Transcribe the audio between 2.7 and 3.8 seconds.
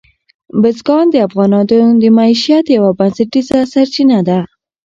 یوه بنسټیزه